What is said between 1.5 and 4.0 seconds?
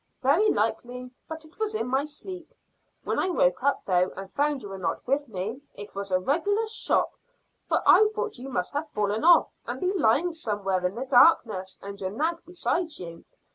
was in my sleep. When I woke up,